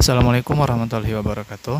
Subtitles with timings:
[0.00, 1.76] Assalamualaikum warahmatullahi wabarakatuh.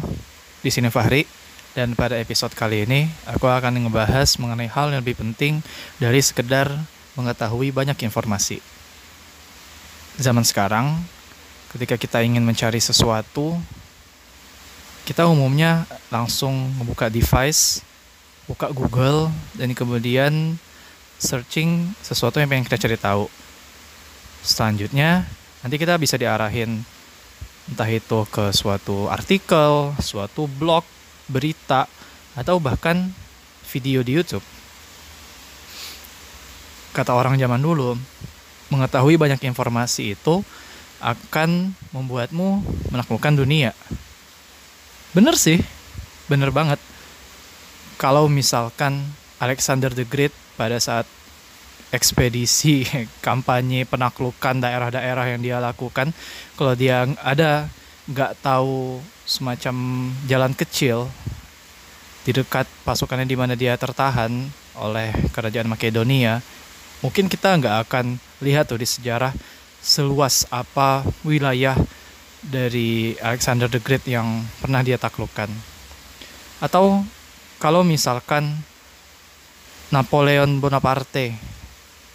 [0.60, 1.24] Di sini Fahri
[1.72, 5.64] dan pada episode kali ini aku akan ngebahas mengenai hal yang lebih penting
[5.96, 6.68] dari sekedar
[7.16, 8.60] mengetahui banyak informasi.
[10.20, 11.00] Zaman sekarang,
[11.72, 13.56] ketika kita ingin mencari sesuatu,
[15.08, 17.80] kita umumnya langsung membuka device,
[18.44, 20.60] buka Google, dan kemudian
[21.16, 23.32] searching sesuatu yang pengen kita cari tahu.
[24.44, 25.24] Selanjutnya,
[25.64, 26.99] nanti kita bisa diarahin
[27.70, 30.82] entah itu ke suatu artikel, suatu blog,
[31.30, 31.86] berita,
[32.34, 33.14] atau bahkan
[33.70, 34.42] video di YouTube.
[36.90, 37.94] Kata orang zaman dulu,
[38.74, 40.42] mengetahui banyak informasi itu
[40.98, 43.70] akan membuatmu menaklukkan dunia.
[45.14, 45.62] Bener sih,
[46.26, 46.82] bener banget.
[47.94, 51.06] Kalau misalkan Alexander the Great pada saat
[51.90, 52.86] ekspedisi
[53.26, 56.14] kampanye penaklukan daerah-daerah yang dia lakukan.
[56.54, 57.66] Kalau dia ada
[58.10, 61.06] nggak tahu semacam jalan kecil
[62.26, 64.30] di dekat pasukannya di mana dia tertahan
[64.76, 66.42] oleh kerajaan Makedonia
[67.00, 69.32] mungkin kita nggak akan lihat tuh di sejarah
[69.80, 71.76] seluas apa wilayah
[72.44, 75.48] dari Alexander the Great yang pernah dia taklukkan.
[76.60, 77.04] Atau
[77.60, 78.60] kalau misalkan
[79.92, 81.36] Napoleon Bonaparte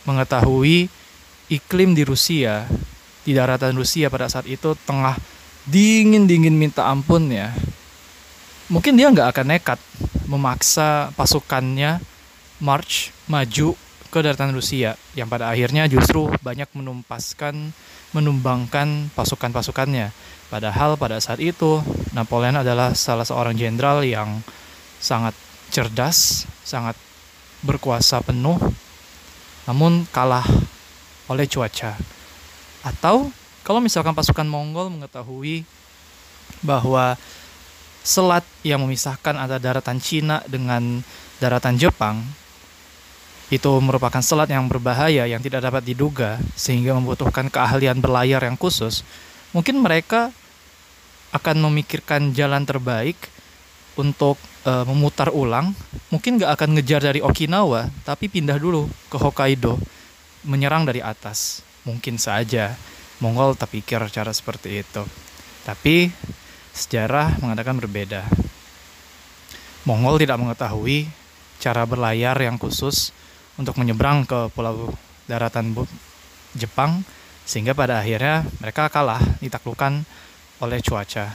[0.06, 0.88] mengetahui
[1.50, 2.66] iklim di Rusia,
[3.26, 5.18] di daratan Rusia pada saat itu tengah
[5.66, 7.54] dingin-dingin minta ampun ya.
[8.70, 9.80] Mungkin dia nggak akan nekat
[10.26, 12.02] memaksa pasukannya
[12.58, 13.78] march maju
[14.10, 17.76] ke daratan Rusia yang pada akhirnya justru banyak menumpaskan
[18.16, 20.10] menumbangkan pasukan-pasukannya.
[20.48, 21.84] Padahal pada saat itu
[22.16, 24.40] Napoleon adalah salah seorang jenderal yang
[25.04, 25.36] sangat
[25.68, 26.96] cerdas, sangat
[27.66, 28.56] berkuasa penuh
[29.66, 30.46] namun kalah
[31.30, 31.98] oleh cuaca.
[32.86, 33.34] Atau
[33.66, 35.66] kalau misalkan pasukan Mongol mengetahui
[36.62, 37.18] bahwa
[38.06, 41.02] selat yang memisahkan antara daratan Cina dengan
[41.42, 42.22] daratan Jepang
[43.54, 49.06] itu merupakan selat yang berbahaya yang tidak dapat diduga sehingga membutuhkan keahlian berlayar yang khusus,
[49.54, 50.34] mungkin mereka
[51.30, 53.18] akan memikirkan jalan terbaik
[53.98, 55.72] untuk uh, memutar ulang,
[56.10, 59.78] mungkin nggak akan ngejar dari Okinawa, tapi pindah dulu ke Hokkaido,
[60.44, 61.62] menyerang dari atas.
[61.86, 62.74] Mungkin saja
[63.24, 65.06] Mongol terpikir cara seperti itu.
[65.64, 66.12] Tapi
[66.76, 68.28] sejarah mengatakan berbeda.
[69.88, 71.08] Mongol tidak mengetahui
[71.62, 73.16] cara berlayar yang khusus
[73.56, 74.92] untuk menyeberang ke pulau
[75.30, 75.72] daratan
[76.58, 77.08] Jepang
[77.46, 80.04] sehingga pada akhirnya mereka kalah ditaklukkan
[80.60, 81.32] oleh cuaca.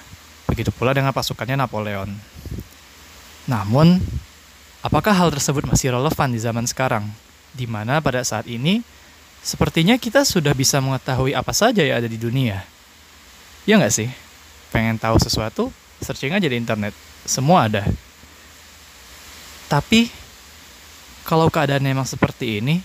[0.51, 2.11] Begitu pula dengan pasukannya Napoleon.
[3.51, 3.99] Namun,
[4.79, 7.11] apakah hal tersebut masih relevan di zaman sekarang?
[7.51, 8.79] Di mana pada saat ini,
[9.43, 12.63] sepertinya kita sudah bisa mengetahui apa saja yang ada di dunia.
[13.67, 14.07] Ya nggak sih?
[14.71, 16.95] Pengen tahu sesuatu, searching aja di internet.
[17.27, 17.83] Semua ada.
[19.67, 20.07] Tapi,
[21.27, 22.79] kalau keadaan memang seperti ini,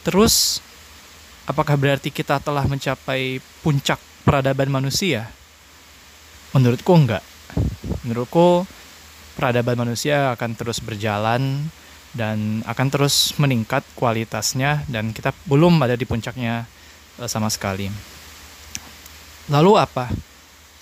[0.00, 0.64] terus
[1.44, 5.28] apakah berarti kita telah mencapai puncak peradaban manusia?
[6.56, 7.24] Menurutku enggak.
[8.08, 8.64] Menurutku
[9.38, 11.70] peradaban manusia akan terus berjalan
[12.10, 16.66] dan akan terus meningkat kualitasnya dan kita belum ada di puncaknya
[17.22, 17.86] eh, sama sekali.
[19.46, 20.10] Lalu apa?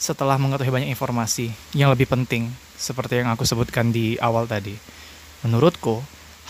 [0.01, 4.77] Setelah mengetahui banyak informasi yang lebih penting seperti yang aku sebutkan di awal tadi.
[5.45, 6.01] Menurutku,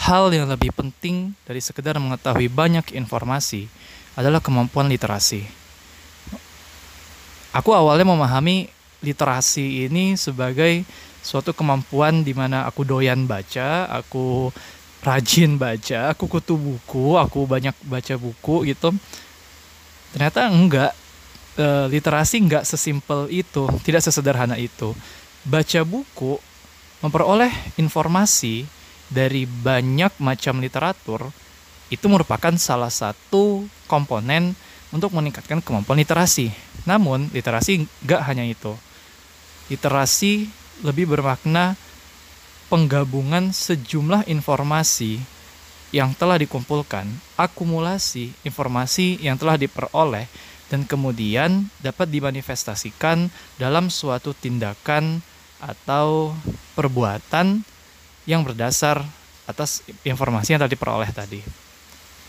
[0.07, 3.67] hal yang lebih penting dari sekedar mengetahui banyak informasi
[4.19, 5.47] adalah kemampuan literasi.
[7.55, 8.69] Aku awalnya memahami
[9.05, 10.85] literasi ini sebagai
[11.21, 14.55] suatu kemampuan di mana aku doyan baca, aku
[15.03, 18.95] rajin baca, aku kutu buku, aku banyak baca buku gitu.
[20.15, 20.93] Ternyata enggak,
[21.59, 24.95] e, literasi enggak sesimpel itu, tidak sesederhana itu.
[25.47, 26.39] Baca buku
[27.03, 28.67] memperoleh informasi
[29.07, 31.31] dari banyak macam literatur
[31.87, 34.59] itu merupakan salah satu komponen
[34.97, 36.49] untuk meningkatkan kemampuan literasi.
[36.89, 38.73] Namun, literasi enggak hanya itu.
[39.69, 40.49] Literasi
[40.81, 41.77] lebih bermakna
[42.73, 45.23] penggabungan sejumlah informasi
[45.95, 47.07] yang telah dikumpulkan,
[47.39, 50.27] akumulasi informasi yang telah diperoleh,
[50.67, 55.23] dan kemudian dapat dimanifestasikan dalam suatu tindakan
[55.63, 56.35] atau
[56.75, 57.63] perbuatan
[58.27, 59.07] yang berdasar
[59.47, 61.41] atas informasi yang telah diperoleh tadi.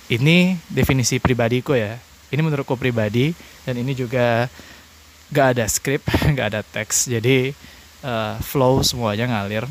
[0.07, 1.97] Ini definisi pribadiku ya.
[2.27, 3.31] Ini menurutku pribadi
[3.63, 4.51] dan ini juga
[5.31, 6.03] gak ada skrip,
[6.37, 7.07] gak ada teks.
[7.07, 7.51] Jadi
[8.03, 9.63] uh, flow semuanya ngalir.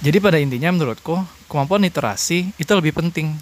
[0.00, 3.36] Jadi pada intinya menurutku kemampuan literasi itu lebih penting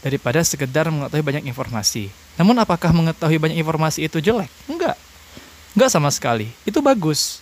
[0.00, 2.08] daripada sekedar mengetahui banyak informasi.
[2.40, 4.48] Namun apakah mengetahui banyak informasi itu jelek?
[4.64, 4.96] Enggak.
[5.70, 7.38] nggak sama sekali itu bagus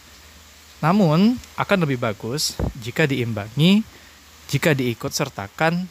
[0.78, 3.82] namun akan lebih bagus jika diimbangi
[4.52, 5.88] jika diikut sertakan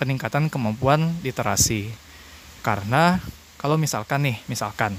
[0.00, 1.92] peningkatan kemampuan literasi
[2.60, 3.22] karena
[3.58, 4.94] kalau misalkan nih misalkan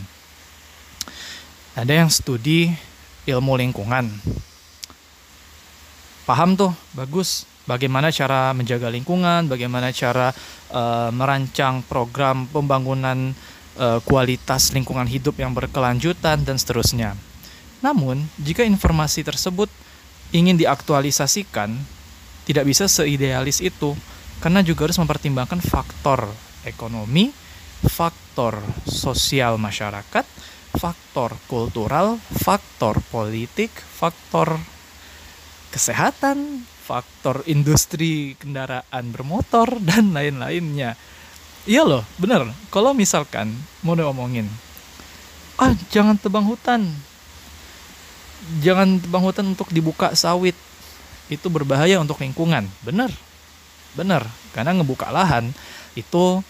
[1.79, 2.73] ada yang studi
[3.23, 4.09] ilmu lingkungan.
[6.27, 7.47] Paham tuh bagus.
[7.69, 10.33] Bagaimana cara menjaga lingkungan bagaimana cara
[10.73, 13.38] uh, merancang program pembangunan
[13.77, 17.13] uh, kualitas lingkungan hidup yang berkelanjutan dan seterusnya.
[17.85, 19.69] Namun jika informasi tersebut
[20.33, 21.77] ingin diaktualisasikan
[22.50, 23.94] tidak bisa seidealis itu
[24.41, 26.25] karena juga harus mempertimbangkan faktor
[26.65, 27.29] ekonomi
[27.85, 30.25] faktor sosial masyarakat,
[30.75, 34.59] faktor kultural, faktor politik, faktor
[35.71, 40.97] kesehatan, faktor industri kendaraan bermotor dan lain-lainnya.
[41.69, 42.49] Iya loh, bener.
[42.73, 43.53] Kalau misalkan
[43.85, 44.49] mau ngomongin,
[45.59, 46.89] ah jangan tebang hutan,
[48.63, 50.55] jangan tebang hutan untuk dibuka sawit,
[51.29, 52.65] itu berbahaya untuk lingkungan.
[52.81, 53.13] Bener,
[53.93, 54.25] bener.
[54.55, 55.53] Karena ngebuka lahan
[55.93, 56.41] itu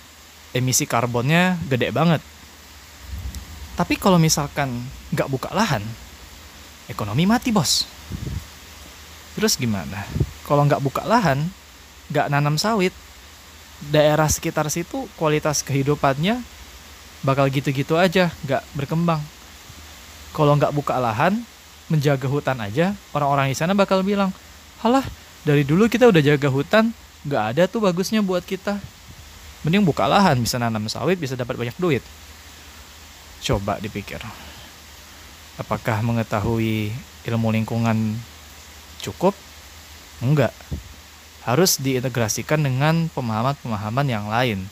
[0.53, 2.21] emisi karbonnya gede banget.
[3.77, 4.83] Tapi kalau misalkan
[5.15, 5.83] nggak buka lahan,
[6.91, 7.87] ekonomi mati bos.
[9.37, 10.03] Terus gimana?
[10.43, 11.47] Kalau nggak buka lahan,
[12.11, 12.91] nggak nanam sawit,
[13.87, 16.43] daerah sekitar situ kualitas kehidupannya
[17.23, 19.23] bakal gitu-gitu aja, nggak berkembang.
[20.35, 21.39] Kalau nggak buka lahan,
[21.87, 24.35] menjaga hutan aja, orang-orang di sana bakal bilang,
[24.83, 25.03] halah
[25.47, 26.91] dari dulu kita udah jaga hutan,
[27.23, 28.98] nggak ada tuh bagusnya buat kita
[29.63, 32.03] mending buka lahan bisa nanam sawit bisa dapat banyak duit.
[33.43, 34.19] Coba dipikir.
[35.59, 36.91] Apakah mengetahui
[37.27, 38.15] ilmu lingkungan
[39.03, 39.35] cukup?
[40.23, 40.55] Enggak.
[41.43, 44.67] Harus diintegrasikan dengan pemahaman-pemahaman yang lain.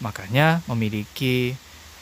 [0.00, 1.56] Makanya memiliki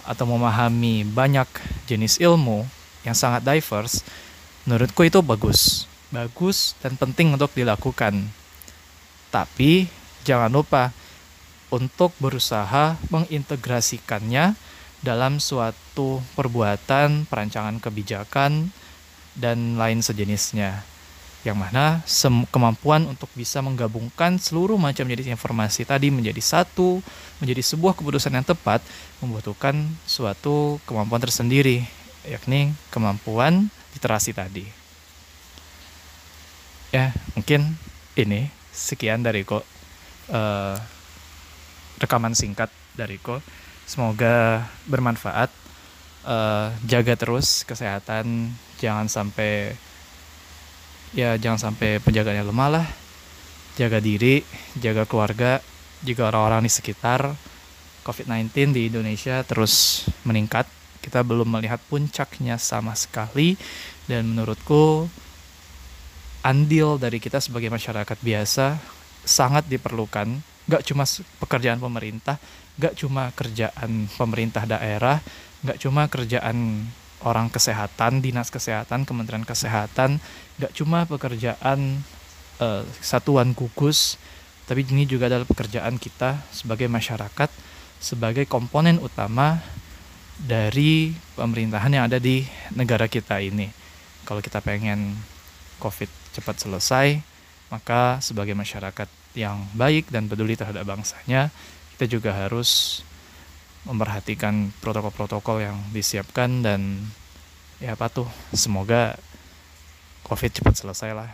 [0.07, 1.47] atau memahami banyak
[1.91, 2.65] jenis ilmu
[3.05, 4.03] yang sangat diverse
[4.65, 5.85] menurutku itu bagus.
[6.09, 8.33] Bagus dan penting untuk dilakukan.
[9.29, 9.89] Tapi
[10.25, 10.91] jangan lupa
[11.69, 14.57] untuk berusaha mengintegrasikannya
[14.99, 18.75] dalam suatu perbuatan, perancangan kebijakan,
[19.39, 20.83] dan lain sejenisnya.
[21.47, 22.03] Yang mana
[22.51, 26.99] kemampuan untuk bisa menggabungkan seluruh macam jenis informasi tadi menjadi satu,
[27.39, 28.83] menjadi sebuah keputusan yang tepat,
[29.23, 31.87] membutuhkan suatu kemampuan tersendiri,
[32.27, 34.67] yakni kemampuan literasi tadi.
[36.91, 37.79] Ya, mungkin
[38.19, 39.63] ini sekian dari kok.
[40.29, 40.77] Uh,
[41.99, 43.43] rekaman singkat dariku.
[43.85, 45.51] Semoga bermanfaat.
[46.29, 49.73] Uh, jaga terus kesehatan, jangan sampai
[51.17, 52.87] ya jangan sampai penjagaannya lemah lah.
[53.81, 54.43] Jaga diri,
[54.77, 55.63] jaga keluarga,
[56.03, 57.33] juga orang-orang di sekitar.
[58.07, 60.65] COVID-19 di Indonesia terus meningkat.
[60.99, 63.55] Kita belum melihat puncaknya sama sekali
[64.11, 65.09] dan menurutku
[66.43, 68.81] andil dari kita sebagai masyarakat biasa
[69.29, 71.09] sangat diperlukan gak cuma
[71.41, 72.37] pekerjaan pemerintah,
[72.77, 75.19] gak cuma kerjaan pemerintah daerah,
[75.65, 76.87] gak cuma kerjaan
[77.25, 80.23] orang kesehatan, dinas kesehatan, kementerian kesehatan,
[80.61, 82.05] gak cuma pekerjaan
[82.63, 84.21] uh, satuan gugus,
[84.69, 87.51] tapi ini juga adalah pekerjaan kita sebagai masyarakat,
[87.99, 89.59] sebagai komponen utama
[90.39, 93.67] dari pemerintahan yang ada di negara kita ini.
[94.23, 95.19] Kalau kita pengen
[95.83, 97.19] COVID cepat selesai,
[97.73, 101.53] maka sebagai masyarakat yang baik dan peduli terhadap bangsanya,
[101.97, 103.03] kita juga harus
[103.89, 107.09] memperhatikan protokol-protokol yang disiapkan dan
[107.79, 109.17] ya apa tuh semoga
[110.27, 111.31] covid cepat selesai lah.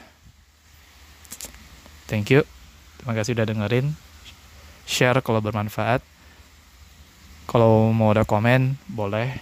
[2.06, 2.44] Thank you.
[3.00, 3.96] Terima kasih udah dengerin.
[4.84, 6.04] Share kalau bermanfaat.
[7.48, 9.40] Kalau mau ada komen boleh.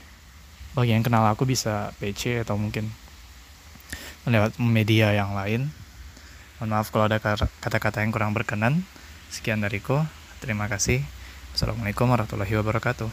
[0.72, 2.88] Bagi yang kenal aku bisa PC atau mungkin
[4.24, 5.81] lewat media yang lain
[6.62, 7.18] Mohon maaf kalau ada
[7.58, 8.86] kata-kata yang kurang berkenan.
[9.34, 10.06] Sekian dariku.
[10.38, 11.02] Terima kasih.
[11.58, 13.10] Assalamualaikum warahmatullahi wabarakatuh.